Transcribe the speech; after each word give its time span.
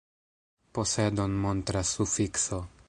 Posedon 0.79 1.37
montras 1.47 1.89
sufikso. 2.01 2.67